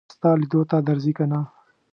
ستا 0.13 0.29
لیدو 0.39 0.61
ته 0.69 0.77
درځي 0.87 1.11
که 1.17 1.25
نه. 1.31 1.39